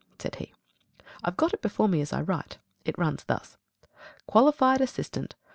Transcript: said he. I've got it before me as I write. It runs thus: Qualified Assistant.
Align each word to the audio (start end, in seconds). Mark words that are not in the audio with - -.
said 0.17 0.37
he. 0.37 0.51
I've 1.23 1.37
got 1.37 1.53
it 1.53 1.61
before 1.61 1.87
me 1.87 2.01
as 2.01 2.11
I 2.11 2.21
write. 2.21 2.57
It 2.85 2.97
runs 2.97 3.23
thus: 3.25 3.55
Qualified 4.25 4.81
Assistant. 4.81 5.35